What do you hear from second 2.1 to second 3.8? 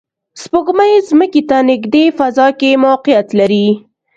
فضا کې موقعیت لري